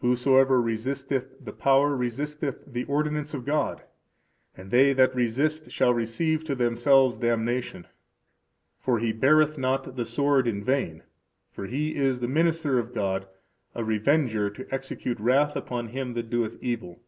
Whosoever 0.00 0.60
resisteth 0.60 1.36
the 1.38 1.52
power 1.52 1.94
resisteth 1.94 2.64
the 2.66 2.82
ordinance 2.86 3.32
of 3.32 3.44
God; 3.44 3.84
and 4.56 4.72
they 4.72 4.92
that 4.92 5.14
resist 5.14 5.70
shall 5.70 5.94
receive 5.94 6.42
to 6.46 6.56
themselves 6.56 7.16
damnation. 7.16 7.86
For 8.80 8.98
he 8.98 9.12
beareth 9.12 9.56
not 9.58 9.94
the 9.94 10.04
sword 10.04 10.48
in 10.48 10.64
vain; 10.64 11.04
for 11.52 11.66
he 11.66 11.94
is 11.94 12.18
the 12.18 12.26
minister 12.26 12.80
of 12.80 12.92
God, 12.92 13.28
a 13.72 13.84
revenger 13.84 14.50
to 14.50 14.66
execute 14.74 15.20
wrath 15.20 15.54
upon 15.54 15.90
him 15.90 16.14
that 16.14 16.28
doeth 16.28 16.56
evil. 16.60 16.98